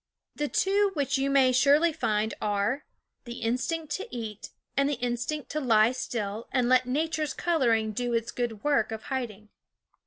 [0.33, 2.85] The two which you may surely find are:
[3.25, 8.11] the instinct to eat, and the instinct to lie still and let nature's coloring do
[8.15, 9.49] its good work of hiding.